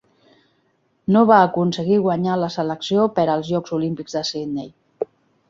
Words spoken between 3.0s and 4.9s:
per als Jocs Olímpics de Sydney.